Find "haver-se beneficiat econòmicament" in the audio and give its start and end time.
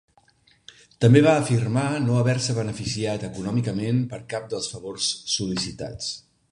2.21-4.03